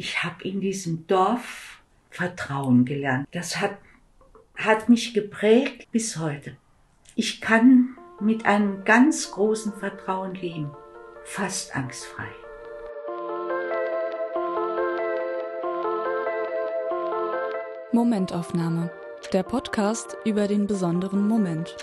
[0.00, 3.26] Ich habe in diesem Dorf Vertrauen gelernt.
[3.32, 3.78] Das hat,
[4.54, 6.56] hat mich geprägt bis heute.
[7.16, 10.70] Ich kann mit einem ganz großen Vertrauen leben,
[11.24, 12.28] fast angstfrei.
[17.90, 18.92] Momentaufnahme.
[19.32, 21.74] Der Podcast über den besonderen Moment.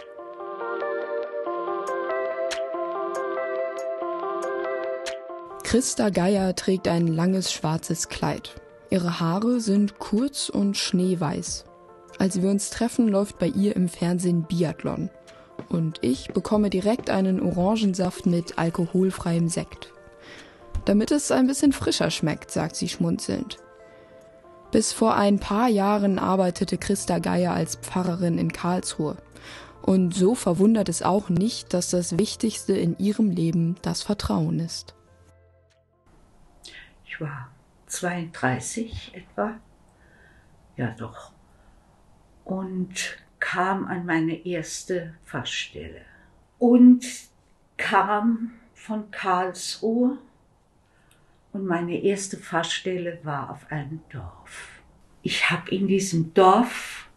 [5.66, 8.62] Christa Geier trägt ein langes schwarzes Kleid.
[8.92, 11.66] Ihre Haare sind kurz und schneeweiß.
[12.20, 15.10] Als wir uns treffen, läuft bei ihr im Fernsehen Biathlon.
[15.68, 19.92] Und ich bekomme direkt einen Orangensaft mit alkoholfreiem Sekt.
[20.86, 23.58] Damit es ein bisschen frischer schmeckt, sagt sie schmunzelnd.
[24.70, 29.18] Bis vor ein paar Jahren arbeitete Christa Geier als Pfarrerin in Karlsruhe.
[29.82, 34.95] Und so verwundert es auch nicht, dass das Wichtigste in ihrem Leben das Vertrauen ist.
[37.16, 37.50] Ich war
[37.88, 39.58] 32 etwa,
[40.76, 41.32] ja doch,
[42.44, 46.02] und kam an meine erste Fassstelle
[46.60, 47.06] und
[47.78, 50.18] kam von Karlsruhe
[51.54, 54.82] und meine erste Fahrstelle war auf einem Dorf.
[55.22, 57.08] Ich habe in diesem Dorf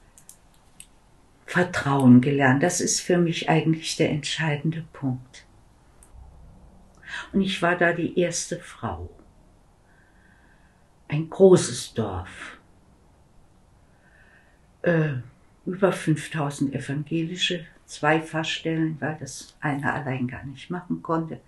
[1.44, 2.62] Vertrauen gelernt.
[2.62, 5.44] Das ist für mich eigentlich der entscheidende Punkt.
[7.32, 9.10] Und ich war da die erste Frau.
[11.28, 12.58] Ein großes Dorf.
[14.80, 15.16] Äh,
[15.66, 21.38] über 5000 evangelische, zwei Fahrstellen, weil das einer allein gar nicht machen konnte.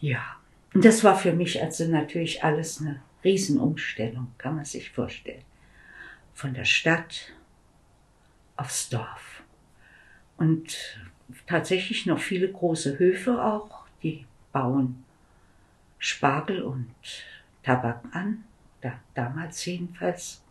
[0.00, 0.36] Ja,
[0.74, 5.42] und das war für mich also natürlich alles eine Riesenumstellung, kann man sich vorstellen.
[6.32, 7.32] Von der Stadt
[8.56, 9.42] aufs Dorf.
[10.36, 11.00] Und
[11.48, 15.02] tatsächlich noch viele große Höfe auch, die bauen
[15.98, 16.94] Spargel und
[17.66, 18.44] Tabak an,
[18.80, 20.42] da, damals jedenfalls.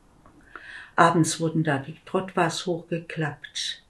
[0.96, 3.84] Abends wurden da die Trottwas hochgeklappt.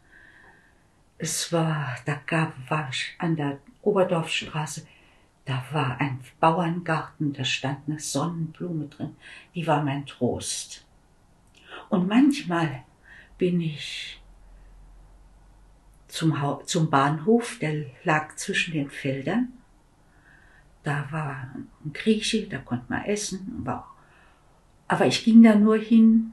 [1.17, 4.85] Es war, da gab, war an der Oberdorfstraße
[5.45, 9.15] da war ein Bauerngarten, da stand eine Sonnenblume drin,
[9.53, 10.85] die war mein Trost.
[11.89, 12.83] Und manchmal
[13.37, 14.19] bin ich
[16.07, 16.35] zum,
[16.65, 19.53] zum Bahnhof, der lag zwischen den Feldern.
[20.85, 23.67] Da war ein Grieche, da konnte man essen.
[24.87, 26.31] Aber ich ging da nur hin,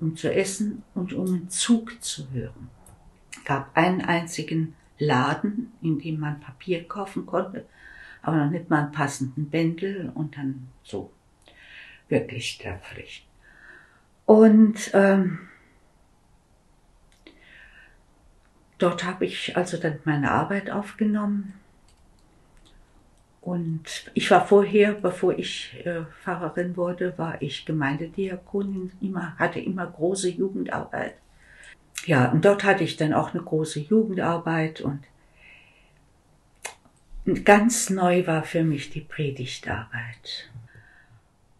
[0.00, 2.70] um zu essen und um einen Zug zu hören.
[3.36, 7.66] Es gab einen einzigen Laden, in dem man Papier kaufen konnte
[8.22, 11.12] aber noch nicht mal einen passenden Bändel und dann so
[12.08, 13.26] wirklich trefflich.
[14.26, 15.48] Und ähm,
[18.78, 21.54] dort habe ich also dann meine Arbeit aufgenommen.
[23.40, 29.86] Und ich war vorher, bevor ich äh, Pfarrerin wurde, war ich Gemeindediakonin, immer, hatte immer
[29.86, 31.14] große Jugendarbeit.
[32.04, 35.00] Ja, und dort hatte ich dann auch eine große Jugendarbeit und
[37.44, 40.50] ganz neu war für mich die Predigtarbeit.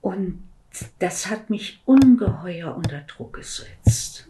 [0.01, 0.43] Und
[0.99, 4.29] das hat mich ungeheuer unter Druck gesetzt.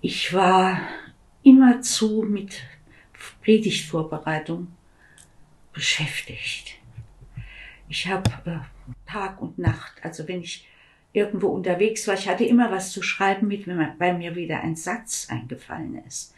[0.00, 0.80] Ich war
[1.42, 2.62] immerzu mit
[3.42, 4.68] Predigtvorbereitung
[5.74, 6.76] beschäftigt.
[7.88, 10.66] Ich habe äh, Tag und Nacht, also wenn ich
[11.12, 15.28] irgendwo unterwegs war, ich hatte immer was zu schreiben mit, weil mir wieder ein Satz
[15.30, 16.34] eingefallen ist.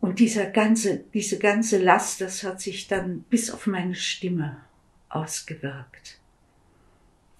[0.00, 4.60] Und dieser ganze, diese ganze Last, das hat sich dann bis auf meine Stimme
[5.08, 6.18] ausgewirkt.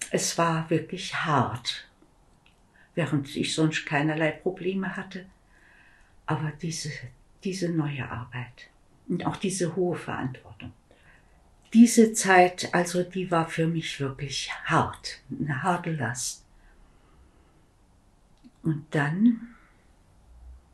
[0.09, 1.87] Es war wirklich hart,
[2.95, 5.27] während ich sonst keinerlei Probleme hatte.
[6.25, 6.89] Aber diese,
[7.43, 8.69] diese neue Arbeit
[9.07, 10.71] und auch diese hohe Verantwortung.
[11.73, 16.45] Diese Zeit, also die war für mich wirklich hart, eine harte Last.
[18.63, 19.55] Und dann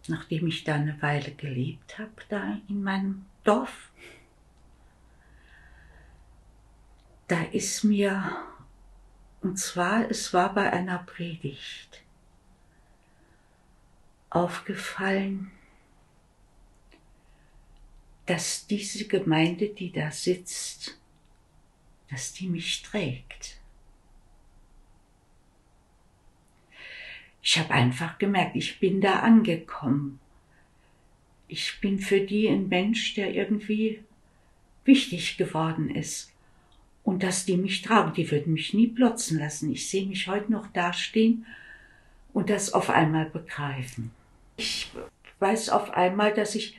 [0.07, 3.89] nachdem ich da eine Weile gelebt habe, da in meinem Dorf,
[7.27, 8.31] da ist mir,
[9.41, 12.03] und zwar, es war bei einer Predigt
[14.29, 15.51] aufgefallen,
[18.31, 20.97] dass diese Gemeinde, die da sitzt,
[22.09, 23.59] dass die mich trägt.
[27.41, 30.21] Ich habe einfach gemerkt, ich bin da angekommen.
[31.49, 34.01] Ich bin für die ein Mensch, der irgendwie
[34.85, 36.31] wichtig geworden ist.
[37.03, 39.73] Und dass die mich tragen, die würden mich nie plotzen lassen.
[39.73, 41.45] Ich sehe mich heute noch dastehen
[42.31, 44.11] und das auf einmal begreifen.
[44.55, 44.89] Ich
[45.39, 46.77] weiß auf einmal, dass ich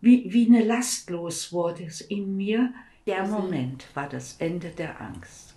[0.00, 2.72] wie, wie eine Last los wurde in mir.
[3.06, 5.54] Der Moment war das Ende der Angst.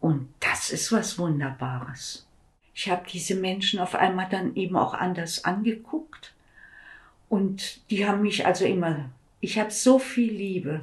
[0.00, 2.26] Und das ist was Wunderbares.
[2.74, 6.34] Ich habe diese Menschen auf einmal dann eben auch anders angeguckt.
[7.28, 9.10] Und die haben mich also immer,
[9.40, 10.80] ich habe so viel Liebe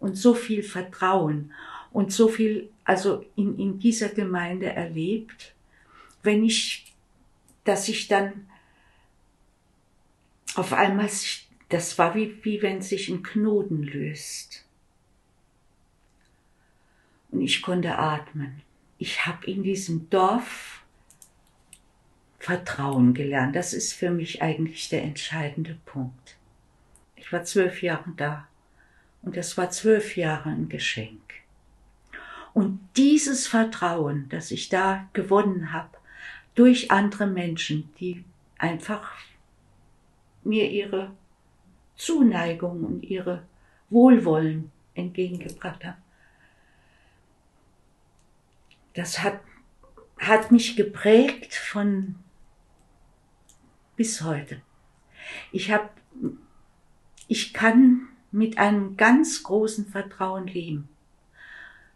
[0.00, 1.52] und so viel Vertrauen
[1.92, 5.54] und so viel, also in, in dieser Gemeinde erlebt,
[6.22, 6.92] wenn ich,
[7.64, 8.46] dass ich dann
[10.54, 11.10] auf einmal,
[11.74, 14.64] das war wie, wie wenn sich ein Knoten löst.
[17.32, 18.62] Und ich konnte atmen.
[18.98, 20.84] Ich habe in diesem Dorf
[22.38, 23.56] Vertrauen gelernt.
[23.56, 26.36] Das ist für mich eigentlich der entscheidende Punkt.
[27.16, 28.46] Ich war zwölf Jahre da
[29.22, 31.22] und das war zwölf Jahre ein Geschenk.
[32.52, 35.98] Und dieses Vertrauen, das ich da gewonnen habe,
[36.54, 38.22] durch andere Menschen, die
[38.58, 39.10] einfach
[40.44, 41.10] mir ihre
[41.96, 43.44] Zuneigung und ihre
[43.90, 46.02] Wohlwollen entgegengebracht haben,
[48.94, 49.40] das hat,
[50.18, 52.16] hat mich geprägt von
[53.96, 54.60] bis heute.
[55.52, 55.90] Ich habe,
[57.28, 60.88] ich kann mit einem ganz großen Vertrauen leben.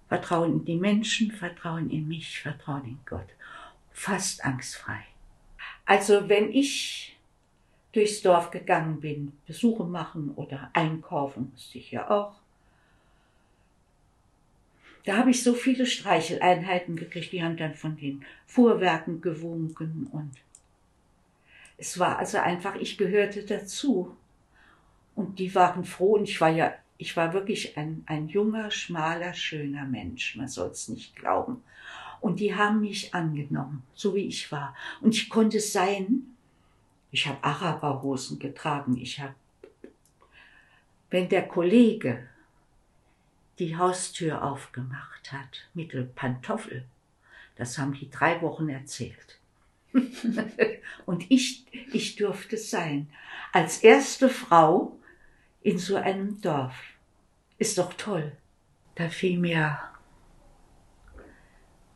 [0.08, 3.28] Vertrauen in die Menschen, Vertrauen in mich, Vertrauen in Gott.
[3.92, 5.04] Fast angstfrei.
[5.84, 7.17] Also wenn ich
[7.98, 12.36] durchs Dorf gegangen bin, Besuche machen oder einkaufen, musste ich ja auch.
[15.04, 20.30] Da habe ich so viele Streicheleinheiten gekriegt, die haben dann von den Fuhrwerken gewunken und
[21.76, 24.16] es war also einfach, ich gehörte dazu.
[25.16, 29.34] Und die waren froh und ich war ja, ich war wirklich ein, ein junger, schmaler,
[29.34, 30.36] schöner Mensch.
[30.36, 31.62] Man soll es nicht glauben.
[32.20, 34.76] Und die haben mich angenommen, so wie ich war.
[35.00, 36.36] Und ich konnte sein,
[37.10, 39.34] ich habe Araberhosen getragen, ich habe,
[41.10, 42.28] wenn der Kollege
[43.58, 46.84] die Haustür aufgemacht hat, mit Pantoffel,
[47.56, 49.38] das haben die drei Wochen erzählt.
[51.06, 53.08] und ich, ich durfte sein.
[53.52, 54.98] Als erste Frau
[55.62, 56.76] in so einem Dorf.
[57.58, 58.32] Ist doch toll.
[58.94, 59.78] Da fiel mir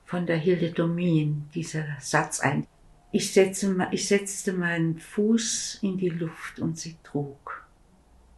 [0.05, 2.67] von der Hilde Domin dieser Satz ein.
[3.13, 7.67] Ich, setze, ich setzte meinen Fuß in die Luft und sie trug.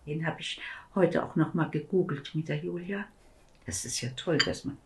[0.06, 0.60] Den habe ich
[0.94, 3.06] heute auch noch mal gegoogelt mit der Julia.
[3.66, 4.76] Das ist ja toll, dass man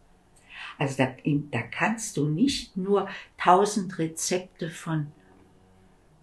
[0.79, 5.09] also da, da kannst du nicht nur tausend Rezepte von,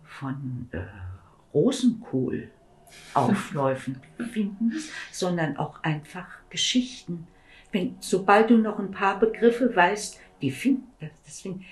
[0.04, 0.84] von äh,
[1.54, 2.52] Rosenkohl
[3.14, 4.02] aufläufen
[4.32, 4.74] finden,
[5.12, 7.28] sondern auch einfach Geschichten.
[7.72, 11.12] Wenn, sobald du noch ein paar Begriffe weißt, die finden das.
[11.26, 11.66] Deswegen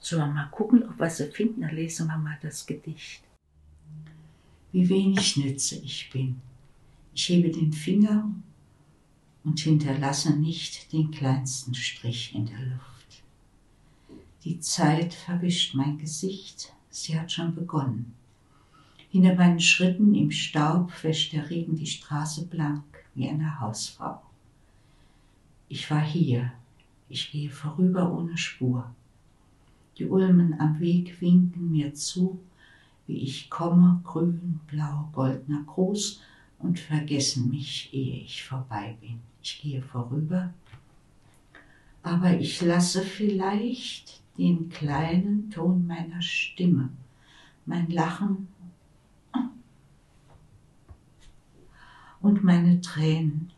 [0.00, 1.60] sollen wir mal gucken, ob wir sie finden.
[1.60, 3.22] Dann lesen wir mal das Gedicht.
[4.72, 6.40] Wie wenig Nütze ich bin.
[7.14, 8.30] Ich hebe den Finger
[9.44, 13.22] und hinterlasse nicht den kleinsten Strich in der Luft.
[14.44, 18.14] Die Zeit verwischt mein Gesicht, sie hat schon begonnen.
[19.10, 24.22] Hinter meinen Schritten im Staub wäscht der Regen die Straße blank wie eine Hausfrau.
[25.68, 26.52] Ich war hier,
[27.08, 28.94] ich gehe vorüber ohne Spur.
[30.00, 32.40] Die Ulmen am Weg winken mir zu,
[33.06, 36.22] wie ich komme, grün, blau, goldener Gruß
[36.58, 39.20] und vergessen mich, ehe ich vorbei bin.
[39.42, 40.54] Ich gehe vorüber,
[42.02, 46.88] aber ich lasse vielleicht den kleinen Ton meiner Stimme,
[47.66, 48.48] mein Lachen
[52.22, 53.50] und meine Tränen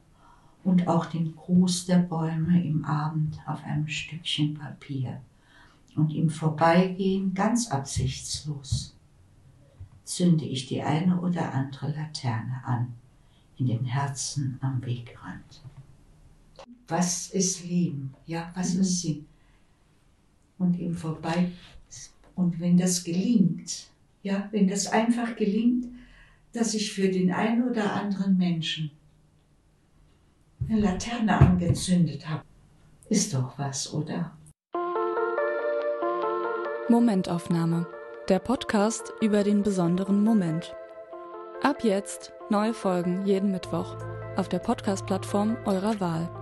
[0.65, 5.21] und auch den Gruß der Bäume im Abend auf einem Stückchen Papier
[5.97, 8.97] und im Vorbeigehen ganz absichtslos
[10.05, 12.95] zünde ich die eine oder andere Laterne an
[13.59, 15.63] in den Herzen am Wegrand.
[16.89, 18.15] Was ist Leben?
[18.27, 18.81] Ja, was mhm.
[18.81, 19.27] ist Sinn?
[20.59, 21.51] Und im Vorbei,
[22.35, 23.89] und wenn das gelingt,
[24.23, 25.87] ja, wenn das einfach gelingt,
[26.53, 28.91] dass ich für den einen oder anderen Menschen
[30.69, 32.45] eine Laterne angezündet habe,
[33.09, 34.33] ist doch was, oder?
[36.89, 37.87] Momentaufnahme.
[38.29, 40.75] Der Podcast über den besonderen Moment.
[41.63, 43.97] Ab jetzt neue Folgen jeden Mittwoch
[44.37, 46.42] auf der Podcast-Plattform eurer Wahl.